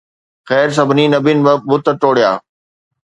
[0.47, 2.31] خير، سڀني نبين بت ٽوڙيا.